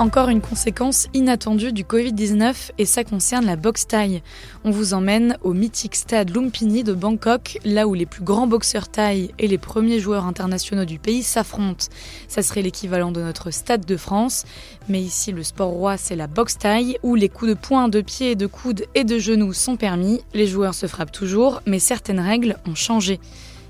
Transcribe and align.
Encore 0.00 0.28
une 0.28 0.40
conséquence 0.40 1.08
inattendue 1.12 1.72
du 1.72 1.82
Covid-19 1.82 2.70
et 2.78 2.84
ça 2.84 3.02
concerne 3.02 3.46
la 3.46 3.56
boxe 3.56 3.88
thaï. 3.88 4.22
On 4.62 4.70
vous 4.70 4.94
emmène 4.94 5.36
au 5.42 5.54
mythique 5.54 5.96
stade 5.96 6.30
Lumpini 6.30 6.84
de 6.84 6.92
Bangkok, 6.92 7.58
là 7.64 7.88
où 7.88 7.94
les 7.94 8.06
plus 8.06 8.22
grands 8.22 8.46
boxeurs 8.46 8.88
thaï 8.88 9.32
et 9.40 9.48
les 9.48 9.58
premiers 9.58 9.98
joueurs 9.98 10.24
internationaux 10.24 10.84
du 10.84 11.00
pays 11.00 11.24
s'affrontent. 11.24 11.86
Ça 12.28 12.42
serait 12.42 12.62
l'équivalent 12.62 13.10
de 13.10 13.20
notre 13.20 13.50
stade 13.50 13.84
de 13.86 13.96
France, 13.96 14.44
mais 14.88 15.00
ici 15.00 15.32
le 15.32 15.42
sport 15.42 15.70
roi 15.70 15.96
c'est 15.96 16.14
la 16.14 16.28
boxe 16.28 16.58
thaï 16.58 16.96
où 17.02 17.16
les 17.16 17.28
coups 17.28 17.50
de 17.50 17.56
poing, 17.56 17.88
de 17.88 18.00
pied, 18.00 18.36
de 18.36 18.46
coude 18.46 18.84
et 18.94 19.02
de 19.02 19.18
genoux 19.18 19.52
sont 19.52 19.76
permis. 19.76 20.22
Les 20.32 20.46
joueurs 20.46 20.74
se 20.74 20.86
frappent 20.86 21.10
toujours, 21.10 21.60
mais 21.66 21.80
certaines 21.80 22.20
règles 22.20 22.56
ont 22.68 22.76
changé. 22.76 23.18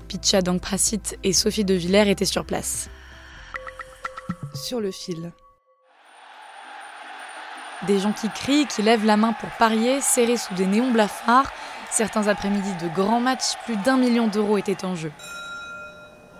Picha 0.07 0.43
Dangprasit 0.43 1.17
et 1.23 1.33
Sophie 1.33 1.65
De 1.65 1.73
Villers 1.73 2.11
étaient 2.11 2.25
sur 2.25 2.45
place. 2.45 2.87
Sur 4.53 4.79
le 4.79 4.91
fil. 4.91 5.31
Des 7.87 7.99
gens 7.99 8.11
qui 8.11 8.29
crient, 8.29 8.65
qui 8.65 8.81
lèvent 8.81 9.05
la 9.05 9.15
main 9.15 9.33
pour 9.33 9.49
parier, 9.51 10.01
serrés 10.01 10.37
sous 10.37 10.53
des 10.53 10.65
néons 10.65 10.91
blafards. 10.91 11.51
Certains 11.89 12.27
après-midi 12.27 12.71
de 12.81 12.89
grands 12.93 13.21
matchs, 13.21 13.55
plus 13.63 13.77
d'un 13.77 13.97
million 13.97 14.27
d'euros 14.27 14.57
étaient 14.57 14.83
en 14.83 14.95
jeu. 14.95 15.11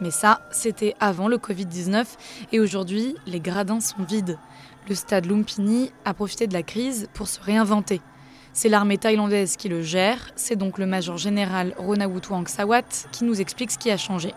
Mais 0.02 0.12
ça, 0.12 0.42
c'était 0.52 0.96
avant 1.00 1.28
le 1.28 1.38
Covid-19 1.38 2.06
et 2.52 2.60
aujourd'hui, 2.60 3.16
les 3.26 3.40
gradins 3.40 3.80
sont 3.80 4.04
vides. 4.04 4.38
Le 4.88 4.96
stade 4.96 5.26
Lumpini 5.26 5.92
a 6.06 6.14
profité 6.14 6.48
de 6.48 6.54
la 6.54 6.64
crise 6.64 7.10
pour 7.14 7.28
se 7.28 7.40
réinventer. 7.42 8.02
C'est 8.54 8.70
l'armée 8.70 8.98
thaïlandaise 8.98 9.56
qui 9.56 9.70
le 9.70 9.82
gère, 9.82 10.20
c'est 10.36 10.56
donc 10.56 10.78
le 10.78 10.86
major 10.86 11.18
général 11.18 11.74
Ronawutuang 11.78 12.48
Sawat 12.48 13.08
qui 13.12 13.24
nous 13.24 13.40
explique 13.40 13.72
ce 13.72 13.78
qui 13.78 13.92
a 13.92 13.98
changé. 13.98 14.34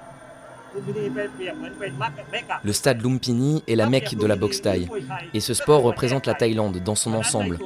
Le 2.64 2.72
stade 2.72 3.02
Lumpini 3.02 3.62
est 3.68 3.76
la 3.76 3.88
mecque 3.88 4.14
de 4.14 4.26
la 4.26 4.36
boxe 4.36 4.62
thaï. 4.62 4.88
Et 5.34 5.40
ce 5.40 5.54
sport 5.54 5.82
représente 5.82 6.26
la 6.26 6.34
Thaïlande 6.34 6.78
dans 6.78 6.94
son 6.94 7.14
ensemble. 7.14 7.58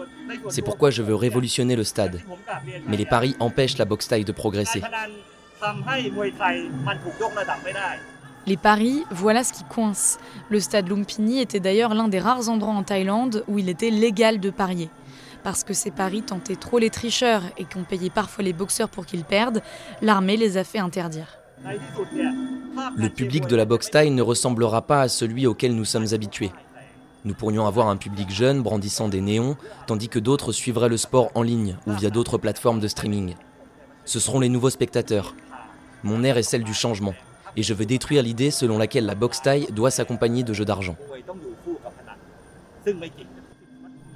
C'est 0.49 0.63
pourquoi 0.63 0.91
je 0.91 1.03
veux 1.03 1.15
révolutionner 1.15 1.77
le 1.77 1.85
stade. 1.85 2.21
Mais 2.89 2.97
les 2.97 3.07
paris 3.07 3.37
empêchent 3.41 3.79
la 3.79 3.85
boxe 3.85 4.09
thaï 4.09 4.25
de 4.25 4.33
progresser. 4.33 4.83
Les 8.47 8.57
paris, 8.57 9.05
voilà 9.11 9.43
ce 9.43 9.53
qui 9.53 9.65
coince. 9.65 10.19
Le 10.51 10.61
stade 10.61 10.89
Lumpini 10.89 11.41
était 11.41 11.61
d'ailleurs 11.61 11.95
l'un 11.95 12.09
des 12.09 12.21
rares 12.21 12.49
endroits 12.49 12.75
en 12.75 12.85
Thaïlande 12.85 13.45
où 13.49 13.59
il 13.59 13.69
était 13.69 13.91
légal 13.91 14.39
de 14.39 14.51
parier. 14.51 14.89
Parce 15.43 15.65
que 15.65 15.75
ces 15.75 15.91
paris 15.91 16.23
tentaient 16.23 16.57
trop 16.57 16.79
les 16.79 16.91
tricheurs 16.91 17.43
et 17.57 17.65
qu'on 17.65 17.83
payait 17.83 18.11
parfois 18.11 18.45
les 18.45 18.53
boxeurs 18.53 18.89
pour 18.89 19.07
qu'ils 19.07 19.25
perdent, 19.25 19.63
l'armée 20.03 20.37
les 20.37 20.57
a 20.57 20.65
fait 20.65 20.79
interdire. 20.79 21.39
Le 22.97 23.09
public 23.09 23.47
de 23.47 23.57
la 23.57 23.65
boxe 23.65 23.91
thaï 23.91 24.11
ne 24.11 24.23
ressemblera 24.23 24.83
pas 24.83 25.03
à 25.03 25.09
celui 25.09 25.47
auquel 25.47 25.75
nous 25.75 25.85
sommes 25.85 26.07
habitués. 26.13 26.53
Nous 27.25 27.35
pourrions 27.35 27.67
avoir 27.67 27.89
un 27.89 27.97
public 27.97 28.31
jeune 28.31 28.63
brandissant 28.63 29.09
des 29.09 29.21
néons, 29.21 29.57
tandis 29.87 30.09
que 30.09 30.19
d'autres 30.19 30.53
suivraient 30.53 30.89
le 30.89 30.97
sport 30.97 31.31
en 31.35 31.43
ligne 31.43 31.77
ou 31.87 31.93
via 31.93 32.11
d'autres 32.11 32.39
plateformes 32.39 32.81
de 32.81 32.89
streaming. 32.89 33.35
Ce 34.05 34.21
seront 34.21 34.41
les 34.41 34.49
nouveaux 34.49 34.71
spectateurs. 34.71 35.35
Mon 36.05 36.23
air 36.23 36.37
est 36.39 36.43
celle 36.43 36.65
du 36.65 36.75
changement, 36.75 37.15
et 37.57 37.63
je 37.63 37.75
veux 37.75 37.87
détruire 37.87 38.23
l'idée 38.23 38.51
selon 38.51 38.79
laquelle 38.79 39.07
la 39.07 39.15
boxe 39.15 39.43
thaï 39.43 39.67
doit 39.73 39.91
s'accompagner 39.91 40.45
de 40.45 40.53
jeux 40.53 40.65
d'argent. 40.65 40.97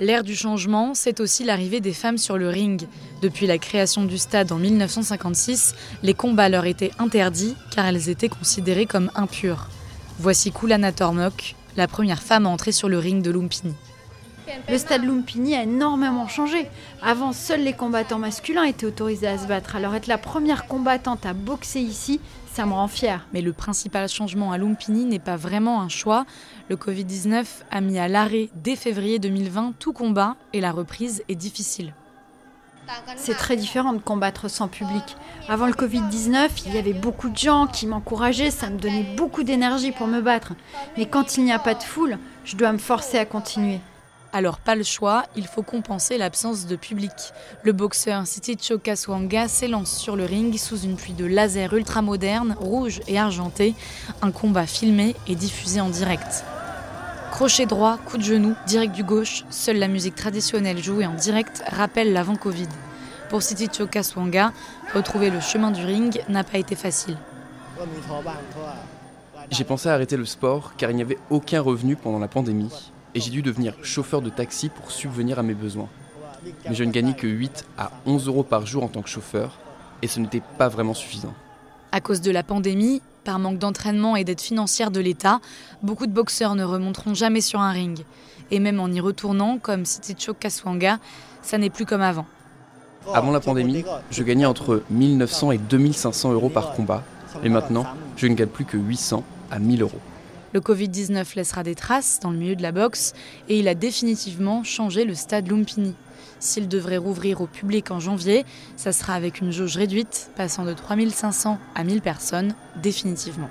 L'ère 0.00 0.24
du 0.24 0.34
changement, 0.34 0.94
c'est 0.94 1.20
aussi 1.20 1.44
l'arrivée 1.44 1.80
des 1.80 1.92
femmes 1.92 2.16
sur 2.16 2.38
le 2.38 2.48
ring. 2.48 2.88
Depuis 3.20 3.46
la 3.46 3.58
création 3.58 4.06
du 4.06 4.16
stade 4.16 4.50
en 4.50 4.56
1956, 4.56 5.74
les 6.02 6.14
combats 6.14 6.48
leur 6.48 6.64
étaient 6.64 6.92
interdits 6.98 7.54
car 7.70 7.84
elles 7.84 8.08
étaient 8.08 8.30
considérées 8.30 8.86
comme 8.86 9.10
impures. 9.14 9.68
Voici 10.18 10.52
Kulana 10.52 10.92
Tormok, 10.92 11.54
la 11.76 11.86
première 11.86 12.22
femme 12.22 12.46
à 12.46 12.48
entrer 12.48 12.72
sur 12.72 12.88
le 12.88 12.98
ring 12.98 13.22
de 13.22 13.30
Lumpini. 13.30 13.74
Le 14.68 14.78
stade 14.78 15.04
Lumpini 15.04 15.54
a 15.54 15.62
énormément 15.62 16.28
changé. 16.28 16.68
Avant, 17.02 17.32
seuls 17.32 17.62
les 17.62 17.72
combattants 17.72 18.18
masculins 18.18 18.64
étaient 18.64 18.86
autorisés 18.86 19.26
à 19.26 19.38
se 19.38 19.46
battre. 19.46 19.76
Alors 19.76 19.94
être 19.94 20.06
la 20.06 20.18
première 20.18 20.66
combattante 20.66 21.26
à 21.26 21.32
boxer 21.32 21.80
ici, 21.80 22.20
ça 22.52 22.66
me 22.66 22.72
rend 22.72 22.88
fière. 22.88 23.26
Mais 23.32 23.42
le 23.42 23.52
principal 23.52 24.08
changement 24.08 24.52
à 24.52 24.58
Lumpini 24.58 25.04
n'est 25.04 25.18
pas 25.18 25.36
vraiment 25.36 25.80
un 25.80 25.88
choix. 25.88 26.26
Le 26.68 26.76
Covid-19 26.76 27.44
a 27.70 27.80
mis 27.80 27.98
à 27.98 28.08
l'arrêt 28.08 28.48
dès 28.54 28.76
février 28.76 29.18
2020 29.18 29.74
tout 29.78 29.92
combat 29.92 30.36
et 30.52 30.60
la 30.60 30.72
reprise 30.72 31.22
est 31.28 31.36
difficile. 31.36 31.94
C'est 33.16 33.34
très 33.34 33.54
différent 33.54 33.92
de 33.92 33.98
combattre 33.98 34.48
sans 34.48 34.66
public. 34.66 35.16
Avant 35.48 35.66
le 35.66 35.72
Covid-19, 35.72 36.48
il 36.66 36.74
y 36.74 36.78
avait 36.78 36.92
beaucoup 36.92 37.28
de 37.28 37.36
gens 37.36 37.68
qui 37.68 37.86
m'encourageaient, 37.86 38.50
ça 38.50 38.68
me 38.68 38.78
donnait 38.78 39.14
beaucoup 39.16 39.44
d'énergie 39.44 39.92
pour 39.92 40.08
me 40.08 40.20
battre. 40.20 40.54
Mais 40.96 41.06
quand 41.06 41.36
il 41.36 41.44
n'y 41.44 41.52
a 41.52 41.60
pas 41.60 41.74
de 41.74 41.82
foule, 41.84 42.18
je 42.44 42.56
dois 42.56 42.72
me 42.72 42.78
forcer 42.78 43.18
à 43.18 43.24
continuer. 43.24 43.80
Alors 44.32 44.58
pas 44.58 44.76
le 44.76 44.84
choix, 44.84 45.24
il 45.34 45.46
faut 45.46 45.62
compenser 45.62 46.16
l'absence 46.16 46.66
de 46.66 46.76
public. 46.76 47.10
Le 47.64 47.72
boxeur 47.72 48.26
Siticho 48.28 48.78
Kaswanga 48.78 49.48
s'élance 49.48 49.96
sur 49.96 50.14
le 50.14 50.24
ring 50.24 50.56
sous 50.56 50.78
une 50.78 50.94
pluie 50.94 51.14
de 51.14 51.24
lasers 51.24 51.72
ultramodernes, 51.72 52.54
rouges 52.60 53.00
et 53.08 53.18
argentés, 53.18 53.74
un 54.22 54.30
combat 54.30 54.66
filmé 54.66 55.16
et 55.26 55.34
diffusé 55.34 55.80
en 55.80 55.88
direct. 55.88 56.44
Crochet 57.32 57.66
droit, 57.66 57.98
coup 58.06 58.18
de 58.18 58.22
genou, 58.22 58.54
direct 58.66 58.94
du 58.94 59.02
gauche, 59.02 59.44
seule 59.50 59.78
la 59.78 59.88
musique 59.88 60.14
traditionnelle 60.14 60.82
jouée 60.82 61.06
en 61.06 61.14
direct 61.14 61.64
rappelle 61.66 62.12
l'avant-Covid. 62.12 62.68
Pour 63.30 63.42
Siticho 63.42 63.88
Kaswanga, 63.88 64.52
retrouver 64.94 65.30
le 65.30 65.40
chemin 65.40 65.72
du 65.72 65.84
ring 65.84 66.22
n'a 66.28 66.44
pas 66.44 66.58
été 66.58 66.76
facile. 66.76 67.16
J'ai 69.50 69.64
pensé 69.64 69.88
à 69.88 69.94
arrêter 69.94 70.16
le 70.16 70.24
sport 70.24 70.74
car 70.76 70.90
il 70.90 70.96
n'y 70.96 71.02
avait 71.02 71.18
aucun 71.30 71.60
revenu 71.60 71.96
pendant 71.96 72.20
la 72.20 72.28
pandémie 72.28 72.92
et 73.14 73.20
j'ai 73.20 73.30
dû 73.30 73.42
devenir 73.42 73.74
chauffeur 73.82 74.22
de 74.22 74.30
taxi 74.30 74.68
pour 74.68 74.90
subvenir 74.90 75.38
à 75.38 75.42
mes 75.42 75.54
besoins. 75.54 75.88
Mais 76.68 76.74
je 76.74 76.84
ne 76.84 76.90
gagnais 76.90 77.14
que 77.14 77.26
8 77.26 77.66
à 77.76 77.90
11 78.06 78.28
euros 78.28 78.42
par 78.42 78.66
jour 78.66 78.82
en 78.82 78.88
tant 78.88 79.02
que 79.02 79.08
chauffeur 79.08 79.58
et 80.02 80.06
ce 80.06 80.20
n'était 80.20 80.42
pas 80.58 80.68
vraiment 80.68 80.94
suffisant. 80.94 81.34
À 81.92 82.00
cause 82.00 82.20
de 82.20 82.30
la 82.30 82.42
pandémie, 82.42 83.02
par 83.24 83.38
manque 83.38 83.58
d'entraînement 83.58 84.16
et 84.16 84.24
d'aide 84.24 84.40
financière 84.40 84.90
de 84.90 85.00
l'État, 85.00 85.40
beaucoup 85.82 86.06
de 86.06 86.12
boxeurs 86.12 86.54
ne 86.54 86.64
remonteront 86.64 87.14
jamais 87.14 87.40
sur 87.40 87.60
un 87.60 87.72
ring. 87.72 88.04
Et 88.50 88.58
même 88.58 88.80
en 88.80 88.88
y 88.88 89.00
retournant, 89.00 89.58
comme 89.58 89.84
Siticho 89.84 90.34
Kaswanga, 90.34 90.98
ça 91.42 91.58
n'est 91.58 91.70
plus 91.70 91.84
comme 91.84 92.00
avant. 92.00 92.26
Avant 93.12 93.30
la 93.30 93.40
pandémie, 93.40 93.84
je 94.10 94.22
gagnais 94.22 94.46
entre 94.46 94.82
1900 94.90 95.52
et 95.52 95.58
2500 95.58 96.32
euros 96.32 96.48
par 96.48 96.72
combat 96.72 97.02
et 97.42 97.48
maintenant, 97.48 97.86
je 98.16 98.26
ne 98.26 98.34
gagne 98.34 98.48
plus 98.48 98.64
que 98.64 98.76
800 98.76 99.24
à 99.50 99.58
1000 99.58 99.82
euros. 99.82 100.00
Le 100.52 100.60
Covid-19 100.60 101.36
laissera 101.36 101.62
des 101.62 101.74
traces 101.74 102.20
dans 102.20 102.30
le 102.30 102.38
milieu 102.38 102.56
de 102.56 102.62
la 102.62 102.72
boxe 102.72 103.12
et 103.48 103.58
il 103.58 103.68
a 103.68 103.74
définitivement 103.74 104.64
changé 104.64 105.04
le 105.04 105.14
stade 105.14 105.48
Lumpini. 105.48 105.94
S'il 106.40 106.68
devrait 106.68 106.96
rouvrir 106.96 107.40
au 107.40 107.46
public 107.46 107.90
en 107.90 108.00
janvier, 108.00 108.44
ça 108.76 108.92
sera 108.92 109.14
avec 109.14 109.40
une 109.40 109.52
jauge 109.52 109.76
réduite, 109.76 110.30
passant 110.36 110.64
de 110.64 110.72
3500 110.72 111.58
à 111.74 111.84
1000 111.84 112.00
personnes, 112.00 112.54
définitivement. 112.82 113.50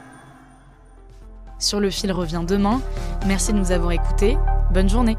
Sur 1.60 1.80
le 1.80 1.90
fil 1.90 2.12
revient 2.12 2.44
demain. 2.48 2.82
Merci 3.28 3.54
de 3.54 3.58
nous 3.58 3.72
avoir 3.72 3.92
écoutés. 3.92 4.38
Bonne 4.74 4.90
journée. 4.90 5.18